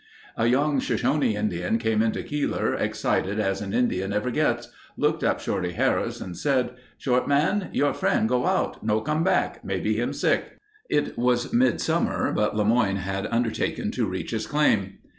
[0.35, 5.39] A young Shoshone Indian came into Keeler excited as an Indian ever gets, looked up
[5.39, 8.83] Shorty Harris and said: "Short Man, your friend go out.
[8.83, 9.63] No come back.
[9.63, 10.57] Maybe him sick."
[10.89, 14.97] It was midsummer, but LeMoyne had undertaken to reach his claim.